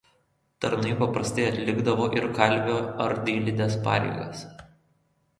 [0.63, 4.41] Tarnai paprastai atlikdavo ir kalvio ar dailidės pareigas.